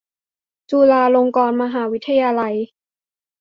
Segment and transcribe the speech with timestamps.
[0.69, 2.55] จุฬาลงกรณ์มหาวิทยาลัย